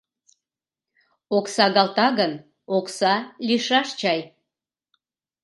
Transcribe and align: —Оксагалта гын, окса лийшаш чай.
—Оксагалта 1.37 2.07
гын, 2.19 2.33
окса 2.77 3.15
лийшаш 3.47 3.87
чай. 3.99 4.19